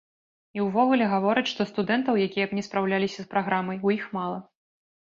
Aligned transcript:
І 0.57 0.63
ўвогуле 0.67 1.09
гавораць, 1.11 1.51
што 1.53 1.61
студэнтаў, 1.73 2.21
якія 2.31 2.45
б 2.49 2.61
не 2.63 2.67
спраўляліся 2.71 3.19
з 3.29 3.33
праграмай, 3.37 3.77
у 3.85 3.97
іх 4.01 4.13
мала. 4.21 4.47